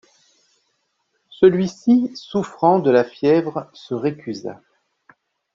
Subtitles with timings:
[1.29, 4.59] Celui-ci souffrant de la fièvre se récusa.